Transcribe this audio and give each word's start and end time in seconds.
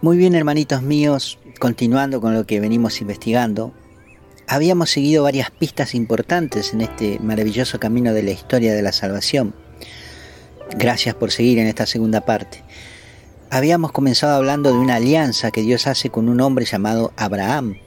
Muy 0.00 0.16
bien, 0.16 0.36
hermanitos 0.36 0.80
míos, 0.80 1.40
continuando 1.58 2.20
con 2.20 2.32
lo 2.32 2.46
que 2.46 2.60
venimos 2.60 3.00
investigando, 3.00 3.72
habíamos 4.46 4.90
seguido 4.90 5.24
varias 5.24 5.50
pistas 5.50 5.92
importantes 5.92 6.72
en 6.72 6.82
este 6.82 7.18
maravilloso 7.18 7.80
camino 7.80 8.14
de 8.14 8.22
la 8.22 8.30
historia 8.30 8.74
de 8.74 8.82
la 8.82 8.92
salvación. 8.92 9.56
Gracias 10.78 11.16
por 11.16 11.32
seguir 11.32 11.58
en 11.58 11.66
esta 11.66 11.84
segunda 11.84 12.20
parte. 12.20 12.62
Habíamos 13.50 13.90
comenzado 13.90 14.36
hablando 14.36 14.70
de 14.70 14.78
una 14.78 14.94
alianza 14.94 15.50
que 15.50 15.62
Dios 15.62 15.88
hace 15.88 16.10
con 16.10 16.28
un 16.28 16.40
hombre 16.42 16.64
llamado 16.64 17.12
Abraham 17.16 17.78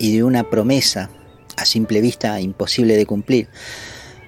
y 0.00 0.16
de 0.16 0.24
una 0.24 0.50
promesa 0.50 1.08
a 1.56 1.64
simple 1.66 2.00
vista 2.00 2.40
imposible 2.40 2.96
de 2.96 3.06
cumplir, 3.06 3.46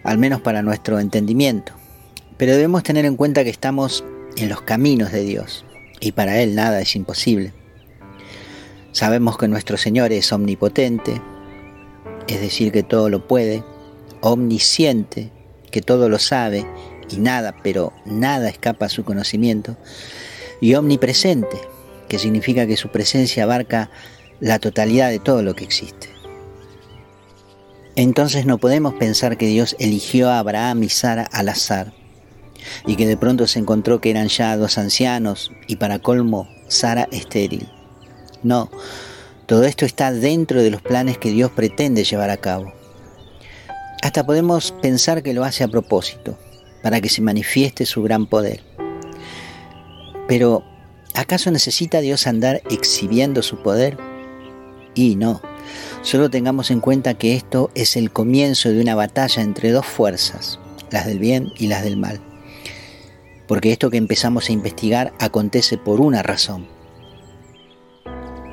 al 0.05 0.17
menos 0.17 0.43
para 0.43 0.63
nuestro 0.63 1.01
entendimiento. 1.01 1.73
Pero 2.37 2.53
debemos 2.53 2.85
tener 2.85 3.05
en 3.05 3.17
cuenta 3.17 3.43
que 3.43 3.51
estamos 3.51 4.05
en 4.37 4.49
los 4.49 4.63
caminos 4.63 5.11
de 5.11 5.25
Dios 5.25 5.65
y 6.03 6.13
para 6.13 6.41
Él 6.41 6.55
nada 6.55 6.81
es 6.81 6.97
imposible. 6.97 7.55
Sabemos 8.91 9.39
que 9.39 9.49
nuestro 9.49 9.79
Señor 9.79 10.13
es 10.13 10.33
omnipotente, 10.33 11.23
es 12.29 12.41
decir, 12.41 12.73
que 12.73 12.83
todo 12.83 13.09
lo 13.09 13.27
puede, 13.27 13.65
omnisciente, 14.21 15.31
que 15.71 15.81
todo 15.81 16.09
lo 16.09 16.19
sabe 16.19 16.67
y 17.09 17.17
nada, 17.17 17.55
pero 17.63 17.93
nada 18.05 18.49
escapa 18.49 18.87
a 18.87 18.91
su 18.91 19.05
conocimiento, 19.05 19.77
y 20.61 20.75
omnipresente, 20.75 21.57
que 22.09 22.19
significa 22.19 22.67
que 22.67 22.77
su 22.77 22.89
presencia 22.89 23.45
abarca 23.45 23.91
la 24.41 24.59
totalidad 24.59 25.09
de 25.09 25.21
todo 25.21 25.43
lo 25.43 25.55
que 25.55 25.65
existe. 25.65 26.09
Entonces 27.95 28.45
no 28.45 28.59
podemos 28.59 28.95
pensar 28.95 29.37
que 29.37 29.47
Dios 29.47 29.77
eligió 29.79 30.31
a 30.31 30.39
Abraham 30.41 30.83
y 30.83 30.89
Sara 30.89 31.23
al 31.31 31.49
azar 31.49 32.02
y 32.87 32.97
que 32.97 33.07
de 33.07 33.17
pronto 33.17 33.47
se 33.47 33.59
encontró 33.59 34.01
que 34.01 34.11
eran 34.11 34.29
ya 34.29 34.57
dos 34.57 34.79
ancianos 34.79 35.53
y 35.67 35.77
para 35.77 35.99
colmo 35.99 36.49
Sara 36.69 37.09
estéril. 37.11 37.69
No, 38.43 38.71
todo 39.47 39.65
esto 39.65 39.85
está 39.85 40.13
dentro 40.13 40.63
de 40.63 40.71
los 40.71 40.83
planes 40.83 41.19
que 41.19 41.31
Dios 41.31 41.51
pretende 41.51 42.05
llevar 42.05 42.31
a 42.31 42.39
cabo. 42.39 42.73
Hasta 44.03 44.25
podemos 44.25 44.73
pensar 44.83 45.23
que 45.23 45.35
lo 45.35 45.45
hace 45.45 45.63
a 45.63 45.69
propósito, 45.69 46.39
para 46.83 47.01
que 47.01 47.09
se 47.09 47.23
manifieste 47.23 47.87
su 47.87 48.03
gran 48.03 48.27
poder. 48.27 48.63
Pero, 50.27 50.65
¿acaso 51.15 51.51
necesita 51.51 52.01
Dios 52.01 52.27
andar 52.27 52.63
exhibiendo 52.71 53.43
su 53.43 53.63
poder? 53.63 53.97
Y 54.95 55.17
no, 55.17 55.41
solo 56.03 56.31
tengamos 56.31 56.71
en 56.71 56.81
cuenta 56.81 57.15
que 57.15 57.37
esto 57.37 57.71
es 57.75 57.97
el 57.97 58.11
comienzo 58.11 58.71
de 58.71 58.81
una 58.81 58.95
batalla 58.95 59.43
entre 59.43 59.71
dos 59.71 59.87
fuerzas, 59.87 60.59
las 60.91 61.07
del 61.07 61.19
bien 61.19 61.53
y 61.59 61.69
las 61.69 61.85
del 61.85 61.97
mal 61.97 62.21
porque 63.53 63.71
esto 63.71 63.91
que 63.91 63.99
empezamos 63.99 64.49
a 64.49 64.53
investigar 64.53 65.13
acontece 65.19 65.77
por 65.77 66.01
una 66.01 66.23
razón. 66.23 66.67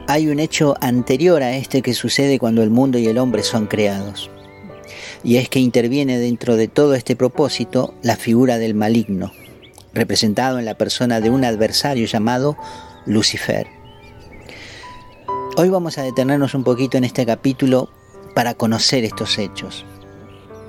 Hay 0.10 0.28
un 0.28 0.42
hecho 0.42 0.76
anterior 0.82 1.42
a 1.42 1.56
este 1.56 1.82
que 1.82 1.94
sucede 1.94 2.38
cuando 2.38 2.64
el 2.64 2.70
mundo 2.70 2.98
y 3.00 3.08
el 3.08 3.18
hombre 3.18 3.44
son 3.44 3.68
creados, 3.68 4.30
y 5.24 5.38
es 5.38 5.48
que 5.48 5.60
interviene 5.60 6.18
dentro 6.18 6.58
de 6.58 6.68
todo 6.68 6.96
este 6.96 7.16
propósito 7.16 7.94
la 8.02 8.18
figura 8.18 8.58
del 8.58 8.74
maligno, 8.74 9.32
representado 9.94 10.60
en 10.60 10.66
la 10.66 10.78
persona 10.78 11.22
de 11.22 11.30
un 11.30 11.46
adversario 11.46 12.06
llamado 12.06 12.58
Lucifer. 13.06 13.68
Hoy 15.56 15.70
vamos 15.70 15.98
a 15.98 16.04
detenernos 16.04 16.56
un 16.56 16.66
poquito 16.66 16.98
en 16.98 17.06
este 17.06 17.26
capítulo 17.26 17.90
para 18.36 18.54
conocer 18.54 19.06
estos 19.06 19.38
hechos 19.38 19.86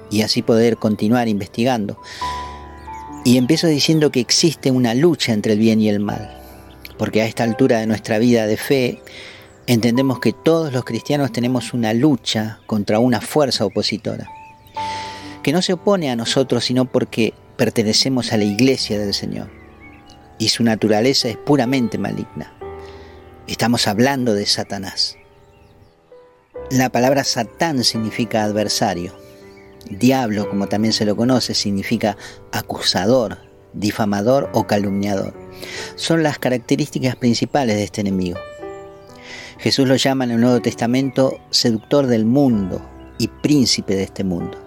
y 0.09 0.23
así 0.23 0.43
poder 0.43 0.77
continuar 0.77 1.27
investigando. 1.27 1.99
Y 3.25 3.37
empiezo 3.37 3.67
diciendo 3.67 4.11
que 4.11 4.21
existe 4.21 4.71
una 4.71 4.95
lucha 4.95 5.33
entre 5.33 5.53
el 5.53 5.59
bien 5.59 5.81
y 5.81 5.89
el 5.89 6.01
mal, 6.01 6.37
porque 6.99 7.21
a 7.21 7.27
esta 7.27 7.45
altura 7.45 7.79
de 7.79 7.87
nuestra 7.87 8.19
vida 8.19 8.47
de 8.47 8.57
fe 8.57 9.03
entendemos 9.67 10.21
que 10.21 10.33
todos 10.33 10.73
los 10.73 10.85
cristianos 10.85 11.31
tenemos 11.31 11.75
una 11.75 11.93
lucha 11.93 12.61
contra 12.67 12.99
una 12.99 13.21
fuerza 13.21 13.67
opositora, 13.67 14.27
que 15.43 15.53
no 15.53 15.61
se 15.61 15.75
opone 15.75 16.11
a 16.11 16.17
nosotros 16.17 16.65
sino 16.65 16.87
porque 16.87 17.35
pertenecemos 17.57 18.33
a 18.33 18.39
la 18.39 18.45
iglesia 18.45 18.99
del 18.99 19.13
Señor, 19.13 19.51
y 20.39 20.49
su 20.49 20.65
naturaleza 20.65 21.29
es 21.29 21.37
puramente 21.37 21.99
maligna. 21.99 22.55
Estamos 23.47 23.87
hablando 23.87 24.33
de 24.33 24.47
Satanás. 24.47 25.19
La 26.71 26.89
palabra 26.89 27.25
Satán 27.25 27.85
significa 27.85 28.45
adversario. 28.45 29.20
Diablo, 29.89 30.49
como 30.49 30.69
también 30.69 30.93
se 30.93 31.05
lo 31.05 31.17
conoce, 31.17 31.55
significa 31.55 32.17
acusador, 32.53 33.39
difamador 33.73 34.51
o 34.53 34.67
calumniador. 34.67 35.35
Son 35.97 36.23
las 36.23 36.39
características 36.39 37.17
principales 37.17 37.77
de 37.77 37.85
este 37.85 38.01
enemigo. 38.01 38.39
Jesús 39.59 39.87
lo 39.87 39.97
llama 39.97 40.25
en 40.25 40.33
el 40.33 40.41
Nuevo 40.41 40.61
Testamento 40.61 41.39
seductor 41.51 42.07
del 42.07 42.25
mundo 42.25 42.81
y 43.19 43.29
príncipe 43.29 43.95
de 43.95 44.05
este 44.05 44.25
mundo, 44.25 44.59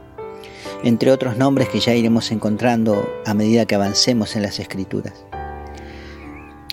entre 0.84 1.12
otros 1.12 1.38
nombres 1.38 1.69
que 1.69 1.80
ya 1.80 1.95
iremos 1.95 2.31
encontrando 2.31 3.09
a 3.25 3.34
medida 3.34 3.66
que 3.66 3.75
avancemos 3.75 4.35
en 4.35 4.44
las 4.44 4.59
escrituras. 4.59 5.25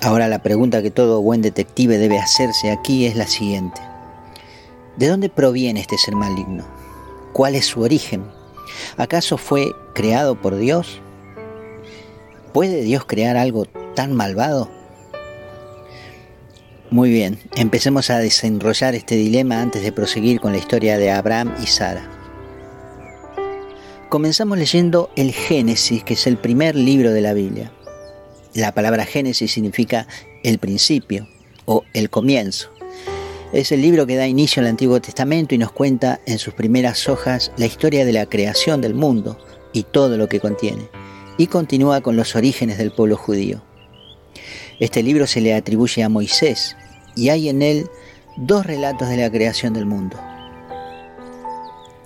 Ahora 0.03 0.29
la 0.29 0.43
pregunta 0.43 0.83
que 0.83 0.91
todo 0.91 1.23
buen 1.23 1.43
detective 1.43 1.99
debe 1.99 2.19
hacerse 2.19 2.71
aquí 2.71 3.07
es 3.07 3.17
la 3.17 3.27
siguiente. 3.27 3.81
¿De 4.97 5.09
dónde 5.09 5.29
proviene 5.29 5.81
este 5.81 5.97
ser 5.97 6.15
maligno? 6.15 6.80
¿Cuál 7.33 7.55
es 7.55 7.67
su 7.67 7.83
origen? 7.83 8.25
¿Acaso 8.97 9.39
fue 9.39 9.73
creado 9.95 10.41
por 10.41 10.57
Dios? 10.57 11.01
¿Puede 12.53 12.83
Dios 12.83 13.05
crear 13.05 13.37
algo 13.37 13.67
tan 13.95 14.15
malvado? 14.15 14.71
Muy 16.91 17.11
bien, 17.11 17.39
empecemos 17.55 18.11
a 18.11 18.19
desenrollar 18.19 18.97
este 18.97 19.15
dilema 19.15 19.63
antes 19.63 19.83
de 19.83 19.93
proseguir 19.93 20.41
con 20.41 20.53
la 20.53 20.59
historia 20.59 20.99
de 20.99 21.13
Abraham 21.13 21.55
y 21.63 21.67
Sara. 21.67 22.11
Comenzamos 24.09 24.59
leyendo 24.59 25.09
el 25.15 25.33
Génesis, 25.33 26.03
que 26.03 26.15
es 26.15 26.27
el 26.27 26.37
primer 26.37 26.75
libro 26.75 27.13
de 27.13 27.21
la 27.21 27.33
Biblia. 27.33 27.71
La 28.55 28.73
palabra 28.73 29.05
Génesis 29.05 29.53
significa 29.53 30.09
el 30.43 30.59
principio 30.59 31.29
o 31.65 31.85
el 31.95 32.11
comienzo. 32.11 32.73
Es 33.53 33.73
el 33.73 33.83
libro 33.83 34.07
que 34.07 34.15
da 34.15 34.29
inicio 34.29 34.63
al 34.63 34.69
Antiguo 34.69 35.01
Testamento 35.01 35.57
y 35.57 35.59
nos 35.59 35.73
cuenta 35.73 36.21
en 36.25 36.39
sus 36.39 36.55
primeras 36.55 37.09
hojas 37.09 37.51
la 37.57 37.67
historia 37.67 38.05
de 38.05 38.13
la 38.13 38.27
creación 38.27 38.81
del 38.81 38.95
mundo 38.95 39.39
y 39.73 39.83
todo 39.83 40.17
lo 40.17 40.29
que 40.29 40.39
contiene, 40.39 40.89
y 41.37 41.49
continúa 41.49 42.01
con 42.01 42.15
los 42.15 42.37
orígenes 42.37 42.79
del 42.79 42.93
pueblo 42.93 43.17
judío. 43.17 43.61
Este 44.79 45.03
libro 45.03 45.27
se 45.27 45.41
le 45.41 45.53
atribuye 45.53 46.05
a 46.05 46.09
Moisés 46.09 46.77
y 47.17 47.31
hay 47.31 47.49
en 47.49 47.63
él 47.63 47.91
dos 48.37 48.65
relatos 48.65 49.09
de 49.09 49.17
la 49.17 49.31
creación 49.31 49.73
del 49.75 49.85
mundo. 49.85 50.17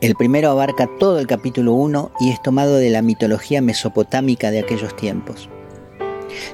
El 0.00 0.14
primero 0.14 0.50
abarca 0.50 0.88
todo 0.98 1.18
el 1.18 1.26
capítulo 1.26 1.74
1 1.74 2.12
y 2.20 2.30
es 2.30 2.40
tomado 2.42 2.76
de 2.76 2.88
la 2.88 3.02
mitología 3.02 3.60
mesopotámica 3.60 4.50
de 4.50 4.60
aquellos 4.60 4.96
tiempos. 4.96 5.50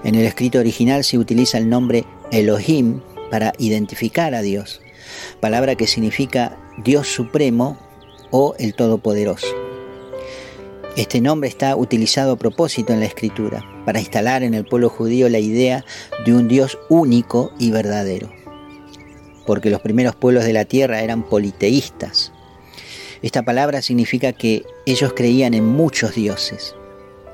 En 0.03 0.17
el 0.17 0.27
escrito 0.27 0.59
original 0.59 1.05
se 1.05 1.17
utiliza 1.17 1.59
el 1.59 1.69
nombre 1.69 2.05
Elohim 2.33 3.01
para 3.31 3.53
identificar 3.59 4.35
a 4.35 4.43
Dios, 4.43 4.81
palabra 5.41 5.77
que 5.77 5.87
significa 5.87 6.57
Dios 6.85 7.09
Supremo 7.09 7.79
o 8.31 8.55
el 8.59 8.75
Todopoderoso. 8.75 9.47
Este 10.97 11.21
nombre 11.21 11.49
está 11.49 11.77
utilizado 11.77 12.33
a 12.33 12.39
propósito 12.39 12.93
en 12.93 13.01
la 13.01 13.07
escritura, 13.07 13.65
para 13.87 14.01
instalar 14.01 14.43
en 14.43 14.55
el 14.55 14.65
pueblo 14.65 14.89
judío 14.89 15.29
la 15.29 15.39
idea 15.39 15.85
de 16.25 16.35
un 16.35 16.49
Dios 16.49 16.79
único 16.89 17.53
y 17.59 17.71
verdadero, 17.71 18.31
porque 19.47 19.71
los 19.71 19.81
primeros 19.81 20.17
pueblos 20.17 20.45
de 20.45 20.53
la 20.53 20.65
tierra 20.65 21.01
eran 21.01 21.23
politeístas. 21.23 22.33
Esta 23.23 23.43
palabra 23.43 23.83
significa 23.83 24.33
que 24.33 24.65
ellos 24.87 25.13
creían 25.15 25.55
en 25.55 25.65
muchos 25.65 26.15
dioses. 26.15 26.75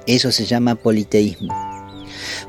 Eso 0.06 0.32
se 0.32 0.44
llama 0.44 0.74
politeísmo. 0.74 1.54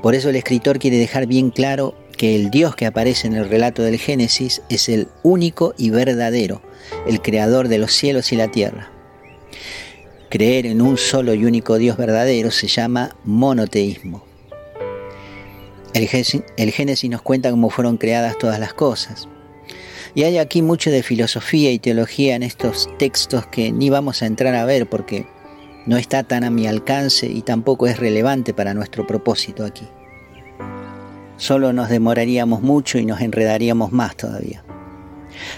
Por 0.01 0.15
eso 0.15 0.29
el 0.29 0.35
escritor 0.35 0.79
quiere 0.79 0.97
dejar 0.97 1.27
bien 1.27 1.51
claro 1.51 1.95
que 2.17 2.35
el 2.35 2.49
Dios 2.49 2.75
que 2.75 2.87
aparece 2.87 3.27
en 3.27 3.35
el 3.35 3.47
relato 3.47 3.83
del 3.83 3.97
Génesis 3.97 4.61
es 4.69 4.89
el 4.89 5.07
único 5.23 5.73
y 5.77 5.91
verdadero, 5.91 6.61
el 7.07 7.21
creador 7.21 7.67
de 7.67 7.77
los 7.77 7.93
cielos 7.93 8.33
y 8.33 8.35
la 8.35 8.49
tierra. 8.49 8.91
Creer 10.29 10.65
en 10.65 10.81
un 10.81 10.97
solo 10.97 11.33
y 11.33 11.45
único 11.45 11.77
Dios 11.77 11.95
verdadero 11.95 12.51
se 12.51 12.67
llama 12.67 13.15
monoteísmo. 13.23 14.25
El, 15.93 16.07
Génesis 16.07 17.09
nos 17.09 17.21
cuenta 17.21 17.49
cómo 17.49 17.69
fueron 17.69 17.97
creadas 17.97 18.37
todas 18.37 18.59
las 18.59 18.73
cosas. 18.73 19.27
Y 20.13 20.23
hay 20.23 20.37
aquí 20.37 20.61
mucho 20.61 20.91
de 20.91 21.03
filosofía 21.03 21.71
y 21.71 21.79
teología 21.79 22.35
en 22.35 22.43
estos 22.43 22.89
textos 22.97 23.47
que 23.47 23.71
ni 23.71 23.89
vamos 23.89 24.21
a 24.21 24.25
entrar 24.25 24.55
a 24.55 24.65
ver 24.65 24.87
porque 24.87 25.27
no 25.85 25.97
está 25.97 26.23
tan 26.23 26.43
a 26.43 26.49
mi 26.49 26.67
alcance 26.67 27.27
y 27.27 27.41
tampoco 27.41 27.87
es 27.87 27.97
relevante 27.97 28.53
para 28.53 28.73
nuestro 28.73 29.07
propósito 29.07 29.63
aquí 29.63 29.87
solo 31.37 31.73
nos 31.73 31.89
demoraríamos 31.89 32.61
mucho 32.61 32.97
y 32.97 33.05
nos 33.05 33.21
enredaríamos 33.21 33.91
más 33.91 34.15
todavía. 34.15 34.63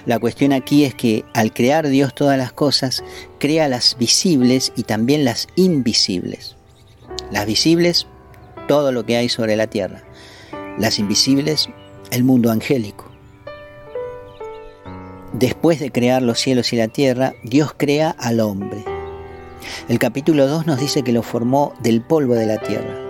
La 0.06 0.20
cuestión 0.20 0.54
aquí 0.54 0.86
es 0.86 0.94
que 0.94 1.24
al 1.34 1.54
crear 1.54 1.88
Dios 1.88 2.14
todas 2.14 2.38
las 2.38 2.52
cosas, 2.52 3.04
crea 3.40 3.68
las 3.68 3.98
visibles 3.98 4.72
y 4.76 4.84
también 4.84 5.26
las 5.26 5.48
invisibles. 5.56 6.56
Las 7.32 7.46
visibles, 7.46 8.08
todo 8.68 8.92
lo 8.92 9.06
que 9.06 9.18
hay 9.18 9.30
sobre 9.30 9.56
la 9.56 9.68
tierra. 9.68 10.04
Las 10.78 11.00
invisibles, 11.00 11.70
el 12.12 12.24
mundo 12.24 12.52
angélico. 12.52 13.10
Después 15.34 15.80
de 15.80 15.92
crear 15.92 16.22
los 16.22 16.40
cielos 16.40 16.74
y 16.74 16.78
la 16.78 16.88
tierra, 16.88 17.34
Dios 17.44 17.74
crea 17.78 18.16
al 18.18 18.40
hombre. 18.40 18.84
El 19.88 20.00
capítulo 20.00 20.48
2 20.48 20.66
nos 20.66 20.80
dice 20.80 21.04
que 21.04 21.12
lo 21.12 21.24
formó 21.24 21.74
del 21.82 22.02
polvo 22.02 22.36
de 22.36 22.48
la 22.48 22.58
tierra. 22.58 23.09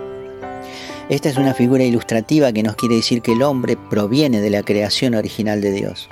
Esta 1.10 1.28
es 1.28 1.38
una 1.38 1.54
figura 1.54 1.82
ilustrativa 1.82 2.52
que 2.52 2.62
nos 2.62 2.76
quiere 2.76 2.94
decir 2.94 3.20
que 3.20 3.32
el 3.32 3.42
hombre 3.42 3.76
proviene 3.76 4.40
de 4.40 4.48
la 4.48 4.62
creación 4.62 5.16
original 5.16 5.60
de 5.60 5.72
Dios. 5.72 6.08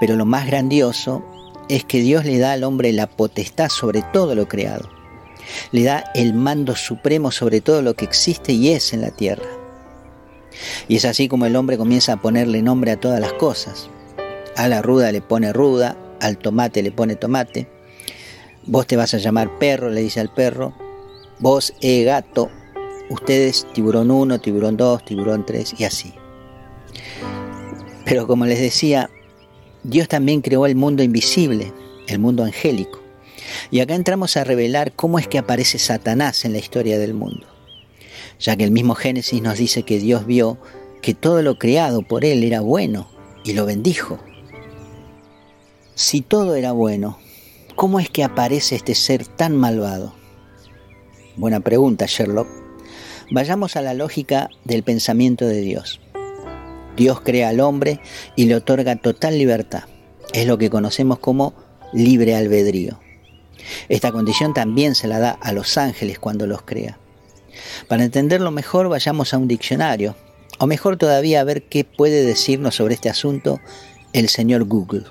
Pero 0.00 0.16
lo 0.16 0.24
más 0.24 0.46
grandioso 0.46 1.22
es 1.68 1.84
que 1.84 2.00
Dios 2.00 2.24
le 2.24 2.38
da 2.38 2.52
al 2.52 2.64
hombre 2.64 2.90
la 2.94 3.06
potestad 3.06 3.68
sobre 3.68 4.00
todo 4.00 4.34
lo 4.34 4.48
creado. 4.48 4.88
Le 5.72 5.84
da 5.84 6.04
el 6.14 6.32
mando 6.32 6.74
supremo 6.74 7.30
sobre 7.32 7.60
todo 7.60 7.82
lo 7.82 7.92
que 7.92 8.06
existe 8.06 8.54
y 8.54 8.70
es 8.70 8.94
en 8.94 9.02
la 9.02 9.10
tierra. 9.10 9.44
Y 10.88 10.96
es 10.96 11.04
así 11.04 11.28
como 11.28 11.44
el 11.44 11.54
hombre 11.54 11.76
comienza 11.76 12.14
a 12.14 12.22
ponerle 12.22 12.62
nombre 12.62 12.92
a 12.92 13.00
todas 13.00 13.20
las 13.20 13.34
cosas. 13.34 13.90
A 14.56 14.68
la 14.68 14.80
ruda 14.80 15.12
le 15.12 15.20
pone 15.20 15.52
ruda, 15.52 15.98
al 16.22 16.38
tomate 16.38 16.82
le 16.82 16.92
pone 16.92 17.16
tomate. 17.16 17.68
Vos 18.64 18.86
te 18.86 18.96
vas 18.96 19.12
a 19.12 19.18
llamar 19.18 19.58
perro, 19.58 19.90
le 19.90 20.00
dice 20.00 20.20
al 20.20 20.32
perro. 20.32 20.72
Vos, 21.40 21.74
eh, 21.82 22.04
gato. 22.04 22.50
Ustedes, 23.10 23.66
tiburón 23.72 24.10
1, 24.10 24.40
tiburón 24.40 24.76
2, 24.76 25.04
tiburón 25.04 25.44
3 25.44 25.74
y 25.78 25.84
así. 25.84 26.14
Pero 28.04 28.26
como 28.26 28.46
les 28.46 28.60
decía, 28.60 29.10
Dios 29.82 30.08
también 30.08 30.40
creó 30.40 30.66
el 30.66 30.76
mundo 30.76 31.02
invisible, 31.02 31.72
el 32.08 32.18
mundo 32.18 32.44
angélico. 32.44 33.00
Y 33.70 33.80
acá 33.80 33.94
entramos 33.94 34.36
a 34.36 34.44
revelar 34.44 34.92
cómo 34.92 35.18
es 35.18 35.28
que 35.28 35.38
aparece 35.38 35.78
Satanás 35.78 36.44
en 36.44 36.52
la 36.52 36.58
historia 36.58 36.98
del 36.98 37.14
mundo, 37.14 37.46
ya 38.38 38.56
que 38.56 38.64
el 38.64 38.70
mismo 38.70 38.94
Génesis 38.94 39.42
nos 39.42 39.58
dice 39.58 39.82
que 39.82 39.98
Dios 39.98 40.26
vio 40.26 40.58
que 41.02 41.12
todo 41.12 41.42
lo 41.42 41.58
creado 41.58 42.00
por 42.02 42.24
él 42.24 42.42
era 42.44 42.60
bueno 42.60 43.08
y 43.44 43.52
lo 43.52 43.66
bendijo. 43.66 44.18
Si 45.94 46.22
todo 46.22 46.54
era 46.54 46.72
bueno, 46.72 47.18
¿cómo 47.76 48.00
es 48.00 48.08
que 48.08 48.24
aparece 48.24 48.74
este 48.74 48.94
ser 48.94 49.26
tan 49.26 49.54
malvado? 49.54 50.14
Buena 51.36 51.60
pregunta, 51.60 52.06
Sherlock. 52.06 52.63
Vayamos 53.34 53.74
a 53.74 53.82
la 53.82 53.94
lógica 53.94 54.48
del 54.62 54.84
pensamiento 54.84 55.44
de 55.44 55.60
Dios. 55.60 56.00
Dios 56.96 57.20
crea 57.20 57.48
al 57.48 57.58
hombre 57.58 57.98
y 58.36 58.44
le 58.44 58.54
otorga 58.54 58.94
total 58.94 59.38
libertad. 59.38 59.82
Es 60.32 60.46
lo 60.46 60.56
que 60.56 60.70
conocemos 60.70 61.18
como 61.18 61.52
libre 61.92 62.36
albedrío. 62.36 63.00
Esta 63.88 64.12
condición 64.12 64.54
también 64.54 64.94
se 64.94 65.08
la 65.08 65.18
da 65.18 65.30
a 65.32 65.52
los 65.52 65.76
ángeles 65.78 66.20
cuando 66.20 66.46
los 66.46 66.62
crea. 66.62 67.00
Para 67.88 68.04
entenderlo 68.04 68.52
mejor 68.52 68.88
vayamos 68.88 69.34
a 69.34 69.38
un 69.38 69.48
diccionario, 69.48 70.14
o 70.60 70.68
mejor 70.68 70.96
todavía 70.96 71.40
a 71.40 71.44
ver 71.44 71.64
qué 71.64 71.82
puede 71.82 72.22
decirnos 72.22 72.76
sobre 72.76 72.94
este 72.94 73.10
asunto 73.10 73.58
el 74.12 74.28
señor 74.28 74.62
Google. 74.62 75.06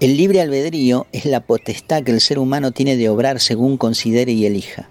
El 0.00 0.16
libre 0.16 0.40
albedrío 0.40 1.08
es 1.12 1.26
la 1.26 1.40
potestad 1.40 2.04
que 2.04 2.12
el 2.12 2.22
ser 2.22 2.38
humano 2.38 2.72
tiene 2.72 2.96
de 2.96 3.10
obrar 3.10 3.38
según 3.38 3.76
considere 3.76 4.32
y 4.32 4.46
elija. 4.46 4.88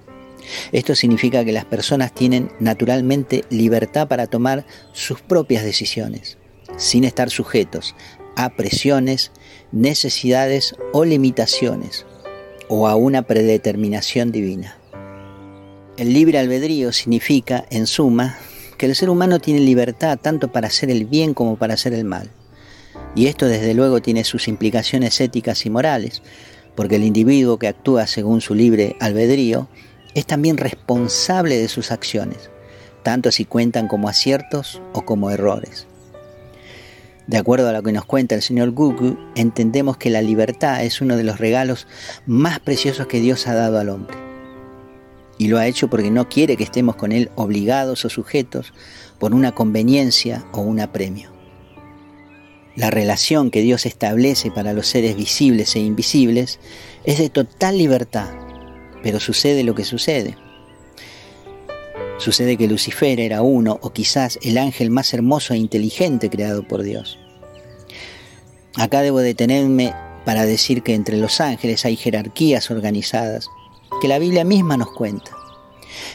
Esto 0.72 0.96
significa 0.96 1.44
que 1.46 1.52
las 1.52 1.66
personas 1.66 2.14
tienen 2.14 2.52
naturalmente 2.60 3.44
libertad 3.50 4.08
para 4.08 4.28
tomar 4.28 4.66
sus 4.94 5.22
propias 5.22 5.64
decisiones, 5.64 6.38
sin 6.78 7.04
estar 7.04 7.30
sujetos 7.30 7.96
a 8.36 8.50
presiones, 8.50 9.32
necesidades 9.72 10.76
o 10.94 11.06
limitaciones, 11.06 12.06
o 12.68 12.88
a 12.88 12.96
una 12.96 13.22
predeterminación 13.22 14.32
divina. 14.32 14.78
El 15.98 16.14
libre 16.14 16.40
albedrío 16.40 16.92
significa, 16.92 17.66
en 17.70 17.88
suma, 17.88 18.38
que 18.78 18.86
el 18.86 18.96
ser 18.96 19.10
humano 19.10 19.40
tiene 19.40 19.62
libertad 19.62 20.20
tanto 20.22 20.52
para 20.52 20.68
hacer 20.68 20.90
el 20.90 21.06
bien 21.06 21.34
como 21.34 21.56
para 21.56 21.76
hacer 21.76 21.94
el 21.94 22.04
mal. 22.04 22.30
Y 23.16 23.28
esto 23.28 23.48
desde 23.48 23.74
luego 23.74 24.02
tiene 24.02 24.26
sus 24.26 24.50
implicaciones 24.50 25.22
éticas 25.22 25.66
y 25.66 25.70
morales, 25.70 26.22
porque 26.76 26.98
el 26.98 27.06
individuo 27.06 27.58
que 27.58 27.70
actúa 27.70 28.08
según 28.08 28.42
su 28.42 28.54
libre 28.54 28.98
albedrío 29.00 29.70
es 30.16 30.26
también 30.26 30.58
responsable 30.58 31.58
de 31.58 31.68
sus 31.68 31.92
acciones, 31.92 32.50
tanto 33.04 33.32
si 33.32 33.46
cuentan 33.46 33.88
como 33.88 34.10
aciertos 34.10 34.82
o 34.94 35.04
como 35.04 35.30
errores. 35.30 35.88
De 37.28 37.38
acuerdo 37.38 37.68
a 37.68 37.74
lo 37.74 37.84
que 37.84 37.92
nos 37.92 38.06
cuenta 38.06 38.34
el 38.34 38.42
señor 38.42 38.72
Gugu, 38.72 39.18
entendemos 39.36 39.98
que 39.98 40.10
la 40.10 40.22
libertad 40.22 40.84
es 40.84 41.02
uno 41.02 41.18
de 41.18 41.24
los 41.24 41.40
regalos 41.40 41.86
más 42.26 42.60
preciosos 42.60 43.08
que 43.08 43.20
Dios 43.20 43.46
ha 43.48 43.56
dado 43.56 43.78
al 43.78 43.90
hombre. 43.90 44.16
Y 45.38 45.50
lo 45.50 45.58
ha 45.58 45.68
hecho 45.68 45.90
porque 45.90 46.12
no 46.12 46.30
quiere 46.30 46.56
que 46.56 46.64
estemos 46.64 46.96
con 46.96 47.12
Él 47.12 47.30
obligados 47.36 48.06
o 48.06 48.10
sujetos 48.10 48.74
por 49.20 49.34
una 49.34 49.52
conveniencia 49.54 50.46
o 50.54 50.62
un 50.62 50.80
apremio. 50.80 51.32
La 52.78 52.90
relación 52.90 53.52
que 53.52 53.62
Dios 53.62 53.86
establece 53.86 54.52
para 54.52 54.74
los 54.74 54.88
seres 54.88 55.18
visibles 55.18 55.76
e 55.76 55.80
invisibles 55.80 56.60
es 57.04 57.18
de 57.18 57.30
total 57.30 57.78
libertad 57.78 58.45
pero 59.06 59.20
sucede 59.20 59.64
lo 59.64 59.76
que 59.76 59.84
sucede. 59.84 60.36
Sucede 62.18 62.58
que 62.58 62.68
Lucifer 62.68 63.20
era 63.20 63.44
uno 63.44 63.78
o 63.84 63.94
quizás 63.94 64.40
el 64.42 64.58
ángel 64.58 64.90
más 64.90 65.14
hermoso 65.14 65.54
e 65.54 65.58
inteligente 65.58 66.28
creado 66.28 66.68
por 66.68 66.82
Dios. 66.82 67.20
Acá 68.76 69.04
debo 69.04 69.20
detenerme 69.20 69.94
para 70.26 70.48
decir 70.48 70.82
que 70.82 70.96
entre 70.96 71.18
los 71.18 71.40
ángeles 71.40 71.86
hay 71.86 71.98
jerarquías 71.98 72.72
organizadas, 72.72 73.48
que 74.02 74.08
la 74.08 74.18
Biblia 74.18 74.44
misma 74.44 74.76
nos 74.76 74.90
cuenta. 74.90 75.30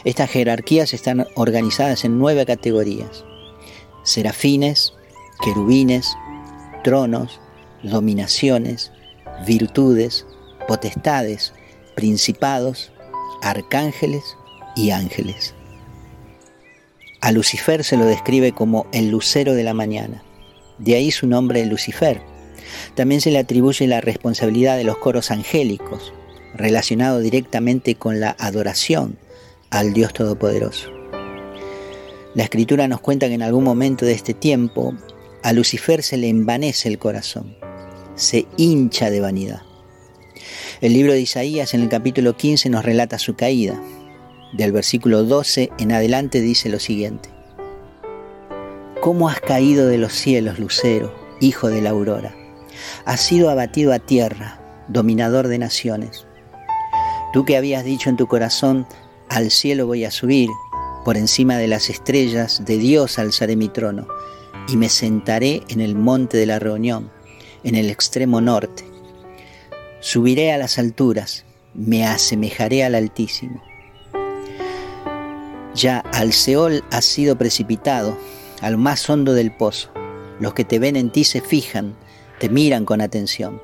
Estas 0.03 0.29
jerarquías 0.29 0.93
están 0.93 1.25
organizadas 1.35 2.03
en 2.03 2.19
nueve 2.19 2.45
categorías. 2.45 3.23
Serafines, 4.03 4.91
querubines, 5.41 6.13
tronos, 6.83 7.39
dominaciones, 7.83 8.91
virtudes, 9.47 10.25
potestades, 10.67 11.53
principados, 11.95 12.91
arcángeles 13.41 14.23
y 14.75 14.91
ángeles. 14.91 15.53
A 17.21 17.31
Lucifer 17.31 17.83
se 17.83 17.97
lo 17.97 18.05
describe 18.05 18.51
como 18.51 18.87
el 18.91 19.09
lucero 19.09 19.53
de 19.53 19.63
la 19.63 19.73
mañana. 19.73 20.23
De 20.79 20.95
ahí 20.95 21.11
su 21.11 21.27
nombre 21.27 21.65
Lucifer. 21.65 22.21
También 22.95 23.21
se 23.21 23.29
le 23.29 23.37
atribuye 23.37 23.85
la 23.87 24.01
responsabilidad 24.01 24.77
de 24.77 24.83
los 24.83 24.97
coros 24.97 25.29
angélicos, 25.29 26.13
relacionado 26.55 27.19
directamente 27.19 27.95
con 27.95 28.19
la 28.19 28.35
adoración 28.39 29.17
al 29.69 29.93
Dios 29.93 30.13
Todopoderoso. 30.13 30.89
La 32.33 32.43
escritura 32.43 32.87
nos 32.87 33.01
cuenta 33.01 33.27
que 33.27 33.33
en 33.33 33.43
algún 33.43 33.63
momento 33.63 34.05
de 34.05 34.13
este 34.13 34.33
tiempo 34.33 34.95
a 35.43 35.53
Lucifer 35.53 36.01
se 36.01 36.17
le 36.17 36.29
envanece 36.29 36.87
el 36.87 36.97
corazón, 36.97 37.55
se 38.15 38.47
hincha 38.57 39.09
de 39.09 39.21
vanidad. 39.21 39.61
El 40.81 40.93
libro 40.93 41.13
de 41.13 41.21
Isaías 41.21 41.75
en 41.75 41.81
el 41.81 41.89
capítulo 41.89 42.35
15 42.35 42.71
nos 42.71 42.83
relata 42.83 43.19
su 43.19 43.35
caída. 43.35 43.79
Del 44.51 44.71
versículo 44.71 45.23
12 45.23 45.69
en 45.77 45.91
adelante 45.91 46.41
dice 46.41 46.69
lo 46.69 46.79
siguiente. 46.79 47.29
¿Cómo 48.99 49.29
has 49.29 49.39
caído 49.41 49.85
de 49.85 49.99
los 49.99 50.11
cielos, 50.13 50.57
Lucero, 50.57 51.13
hijo 51.39 51.69
de 51.69 51.83
la 51.83 51.91
aurora? 51.91 52.35
Has 53.05 53.21
sido 53.21 53.51
abatido 53.51 53.93
a 53.93 53.99
tierra, 53.99 54.59
dominador 54.87 55.49
de 55.49 55.59
naciones. 55.59 56.25
Tú 57.31 57.45
que 57.45 57.57
habías 57.57 57.85
dicho 57.85 58.09
en 58.09 58.17
tu 58.17 58.25
corazón, 58.25 58.87
al 59.29 59.51
cielo 59.51 59.85
voy 59.85 60.03
a 60.03 60.09
subir, 60.09 60.49
por 61.05 61.15
encima 61.15 61.57
de 61.57 61.67
las 61.67 61.91
estrellas 61.91 62.65
de 62.65 62.79
Dios 62.79 63.19
alzaré 63.19 63.55
mi 63.55 63.69
trono, 63.69 64.07
y 64.67 64.77
me 64.77 64.89
sentaré 64.89 65.61
en 65.69 65.79
el 65.79 65.93
monte 65.93 66.37
de 66.37 66.47
la 66.47 66.57
reunión, 66.57 67.11
en 67.63 67.75
el 67.75 67.91
extremo 67.91 68.41
norte 68.41 68.90
Subiré 70.01 70.51
a 70.51 70.57
las 70.57 70.79
alturas, 70.79 71.45
me 71.75 72.07
asemejaré 72.07 72.83
al 72.83 72.95
Altísimo. 72.95 73.61
Ya 75.75 75.99
al 75.99 76.33
Seol 76.33 76.83
has 76.89 77.05
sido 77.05 77.37
precipitado, 77.37 78.17
al 78.61 78.77
más 78.77 79.07
hondo 79.11 79.33
del 79.35 79.55
pozo. 79.55 79.91
Los 80.39 80.55
que 80.55 80.65
te 80.65 80.79
ven 80.79 80.95
en 80.95 81.11
ti 81.11 81.23
se 81.23 81.39
fijan, 81.39 81.95
te 82.39 82.49
miran 82.49 82.83
con 82.83 82.99
atención. 82.99 83.61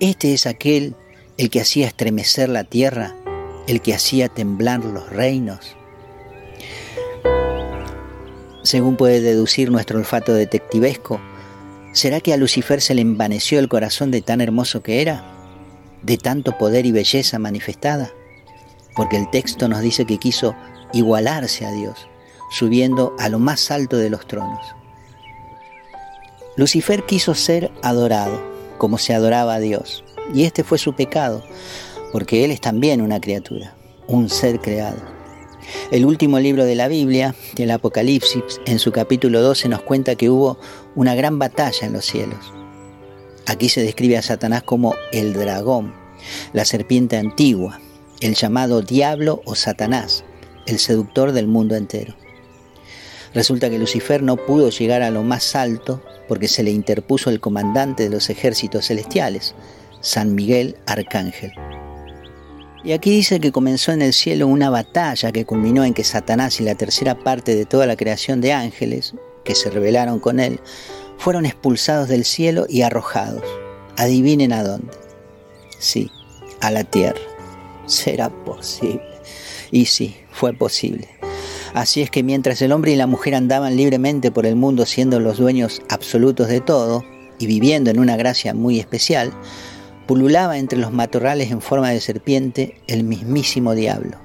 Este 0.00 0.34
es 0.34 0.46
aquel 0.46 0.96
el 1.38 1.48
que 1.48 1.60
hacía 1.60 1.86
estremecer 1.86 2.48
la 2.48 2.64
tierra, 2.64 3.14
el 3.68 3.80
que 3.82 3.94
hacía 3.94 4.28
temblar 4.28 4.84
los 4.84 5.10
reinos. 5.10 5.76
Según 8.64 8.96
puede 8.96 9.20
deducir 9.20 9.70
nuestro 9.70 10.00
olfato 10.00 10.34
detectivesco, 10.34 11.20
¿será 11.92 12.20
que 12.20 12.32
a 12.32 12.36
Lucifer 12.36 12.80
se 12.80 12.96
le 12.96 13.02
envaneció 13.02 13.60
el 13.60 13.68
corazón 13.68 14.10
de 14.10 14.22
tan 14.22 14.40
hermoso 14.40 14.82
que 14.82 15.02
era? 15.02 15.32
De 16.02 16.18
tanto 16.18 16.58
poder 16.58 16.86
y 16.86 16.92
belleza 16.92 17.38
manifestada? 17.38 18.10
Porque 18.96 19.16
el 19.16 19.30
texto 19.30 19.68
nos 19.68 19.80
dice 19.80 20.04
que 20.04 20.18
quiso 20.18 20.54
igualarse 20.92 21.64
a 21.64 21.72
Dios, 21.72 22.08
subiendo 22.50 23.14
a 23.18 23.28
lo 23.28 23.38
más 23.38 23.70
alto 23.70 23.96
de 23.96 24.10
los 24.10 24.26
tronos. 24.26 24.74
Lucifer 26.56 27.04
quiso 27.06 27.34
ser 27.34 27.70
adorado, 27.82 28.42
como 28.76 28.98
se 28.98 29.14
adoraba 29.14 29.54
a 29.54 29.60
Dios, 29.60 30.04
y 30.34 30.44
este 30.44 30.64
fue 30.64 30.78
su 30.78 30.94
pecado, 30.94 31.42
porque 32.12 32.44
él 32.44 32.50
es 32.50 32.60
también 32.60 33.00
una 33.00 33.20
criatura, 33.20 33.74
un 34.06 34.28
ser 34.28 34.60
creado. 34.60 35.00
El 35.90 36.04
último 36.04 36.38
libro 36.38 36.64
de 36.64 36.74
la 36.74 36.88
Biblia, 36.88 37.34
el 37.56 37.70
Apocalipsis, 37.70 38.60
en 38.66 38.78
su 38.78 38.92
capítulo 38.92 39.40
12 39.40 39.68
nos 39.68 39.82
cuenta 39.82 40.16
que 40.16 40.28
hubo 40.28 40.58
una 40.94 41.14
gran 41.14 41.38
batalla 41.38 41.86
en 41.86 41.92
los 41.92 42.04
cielos. 42.04 42.52
Aquí 43.46 43.68
se 43.68 43.82
describe 43.82 44.16
a 44.16 44.22
Satanás 44.22 44.62
como 44.62 44.94
el 45.12 45.32
dragón, 45.32 45.94
la 46.52 46.64
serpiente 46.64 47.16
antigua, 47.16 47.80
el 48.20 48.34
llamado 48.34 48.82
diablo 48.82 49.42
o 49.44 49.54
Satanás, 49.54 50.24
el 50.66 50.78
seductor 50.78 51.32
del 51.32 51.48
mundo 51.48 51.74
entero. 51.74 52.14
Resulta 53.34 53.70
que 53.70 53.78
Lucifer 53.78 54.22
no 54.22 54.36
pudo 54.36 54.70
llegar 54.70 55.02
a 55.02 55.10
lo 55.10 55.22
más 55.22 55.56
alto 55.56 56.02
porque 56.28 56.48
se 56.48 56.62
le 56.62 56.70
interpuso 56.70 57.30
el 57.30 57.40
comandante 57.40 58.04
de 58.04 58.10
los 58.10 58.30
ejércitos 58.30 58.86
celestiales, 58.86 59.54
San 60.00 60.34
Miguel 60.34 60.76
Arcángel. 60.86 61.52
Y 62.84 62.92
aquí 62.92 63.10
dice 63.10 63.40
que 63.40 63.52
comenzó 63.52 63.92
en 63.92 64.02
el 64.02 64.12
cielo 64.12 64.48
una 64.48 64.68
batalla 64.68 65.32
que 65.32 65.44
culminó 65.44 65.84
en 65.84 65.94
que 65.94 66.04
Satanás 66.04 66.60
y 66.60 66.64
la 66.64 66.74
tercera 66.74 67.18
parte 67.18 67.54
de 67.54 67.64
toda 67.64 67.86
la 67.86 67.96
creación 67.96 68.40
de 68.40 68.52
ángeles, 68.52 69.14
que 69.44 69.54
se 69.54 69.70
rebelaron 69.70 70.18
con 70.18 70.40
él, 70.40 70.60
fueron 71.22 71.46
expulsados 71.46 72.08
del 72.08 72.24
cielo 72.24 72.66
y 72.68 72.82
arrojados. 72.82 73.44
Adivinen 73.96 74.52
a 74.52 74.64
dónde. 74.64 74.92
Sí, 75.78 76.10
a 76.60 76.72
la 76.72 76.82
tierra. 76.82 77.20
¿Será 77.86 78.28
posible? 78.28 79.04
Y 79.70 79.84
sí, 79.84 80.16
fue 80.32 80.52
posible. 80.52 81.08
Así 81.74 82.02
es 82.02 82.10
que 82.10 82.24
mientras 82.24 82.60
el 82.60 82.72
hombre 82.72 82.90
y 82.90 82.96
la 82.96 83.06
mujer 83.06 83.36
andaban 83.36 83.76
libremente 83.76 84.32
por 84.32 84.46
el 84.46 84.56
mundo 84.56 84.84
siendo 84.84 85.20
los 85.20 85.38
dueños 85.38 85.80
absolutos 85.88 86.48
de 86.48 86.60
todo 86.60 87.04
y 87.38 87.46
viviendo 87.46 87.92
en 87.92 88.00
una 88.00 88.16
gracia 88.16 88.52
muy 88.52 88.80
especial, 88.80 89.32
pululaba 90.08 90.58
entre 90.58 90.80
los 90.80 90.90
matorrales 90.90 91.52
en 91.52 91.60
forma 91.60 91.90
de 91.90 92.00
serpiente 92.00 92.80
el 92.88 93.04
mismísimo 93.04 93.76
diablo, 93.76 94.18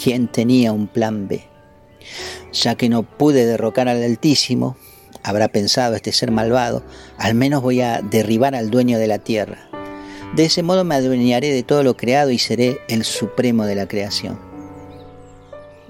quien 0.00 0.28
tenía 0.28 0.70
un 0.70 0.86
plan 0.86 1.26
B. 1.26 1.42
Ya 2.52 2.76
que 2.76 2.88
no 2.88 3.02
pude 3.02 3.44
derrocar 3.44 3.88
al 3.88 4.02
Altísimo, 4.04 4.76
habrá 5.22 5.48
pensado 5.48 5.94
este 5.94 6.12
ser 6.12 6.30
malvado, 6.30 6.82
al 7.18 7.34
menos 7.34 7.62
voy 7.62 7.80
a 7.80 8.00
derribar 8.02 8.54
al 8.54 8.70
dueño 8.70 8.98
de 8.98 9.06
la 9.06 9.18
tierra. 9.18 9.68
De 10.34 10.44
ese 10.44 10.62
modo 10.62 10.84
me 10.84 10.94
adueñaré 10.94 11.52
de 11.52 11.62
todo 11.62 11.82
lo 11.82 11.96
creado 11.96 12.30
y 12.30 12.38
seré 12.38 12.78
el 12.88 13.04
supremo 13.04 13.66
de 13.66 13.74
la 13.74 13.86
creación. 13.86 14.38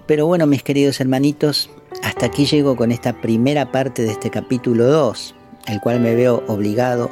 Pero 0.07 0.27
bueno, 0.27 0.47
mis 0.47 0.63
queridos 0.63 1.01
hermanitos, 1.01 1.71
hasta 2.03 2.27
aquí 2.27 2.47
llego 2.47 2.77
con 2.77 2.91
esta 2.91 3.21
primera 3.21 3.71
parte 3.71 4.03
de 4.03 4.11
este 4.11 4.31
capítulo 4.31 4.87
2 4.87 5.35
el 5.67 5.81
cual 5.81 6.01
me 6.01 6.15
veo 6.15 6.43
obligado 6.49 7.11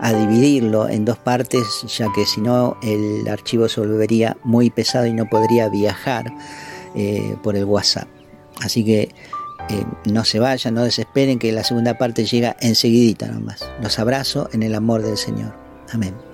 a 0.00 0.12
dividirlo 0.12 0.88
en 0.88 1.04
dos 1.04 1.18
partes, 1.18 1.84
ya 1.86 2.06
que 2.14 2.24
si 2.24 2.40
no 2.40 2.76
el 2.82 3.28
archivo 3.28 3.68
se 3.68 3.80
volvería 3.80 4.36
muy 4.42 4.70
pesado 4.70 5.06
y 5.06 5.12
no 5.12 5.28
podría 5.28 5.68
viajar 5.68 6.32
eh, 6.94 7.36
por 7.42 7.56
el 7.56 7.64
WhatsApp. 7.64 8.08
Así 8.62 8.84
que 8.84 9.10
eh, 9.70 9.84
no 10.06 10.24
se 10.24 10.38
vayan, 10.38 10.74
no 10.74 10.84
desesperen 10.84 11.38
que 11.38 11.52
la 11.52 11.64
segunda 11.64 11.96
parte 11.96 12.24
llega 12.24 12.56
enseguidita 12.60 13.28
nomás. 13.28 13.68
Los 13.82 13.98
abrazo 13.98 14.48
en 14.52 14.62
el 14.62 14.74
amor 14.74 15.02
del 15.02 15.16
Señor. 15.16 15.54
Amén. 15.92 16.29